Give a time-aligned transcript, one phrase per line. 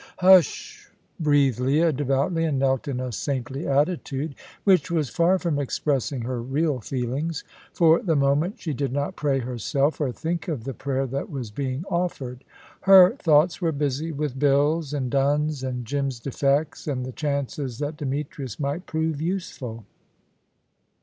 [0.17, 0.91] "H sh s s s!"
[1.23, 6.41] breathed Leah, devoutly, and knelt in a saintly attitude which was far from expressing her
[6.41, 7.43] real feelings.
[7.71, 11.51] For the moment she did not pray herself, or think of the prayer that was
[11.51, 12.43] being offered.
[12.81, 17.97] Her thoughts were busy with bills and duns and Jim's defects, and the chances that
[17.97, 19.85] Demetrius might prove useful.